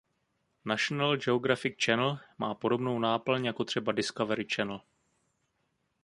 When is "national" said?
0.65-1.15